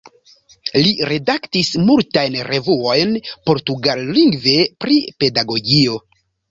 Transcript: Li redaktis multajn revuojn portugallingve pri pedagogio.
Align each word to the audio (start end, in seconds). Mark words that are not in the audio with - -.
Li 0.85 0.93
redaktis 1.09 1.69
multajn 1.91 2.39
revuojn 2.49 3.15
portugallingve 3.51 4.59
pri 4.85 5.03
pedagogio. 5.23 6.05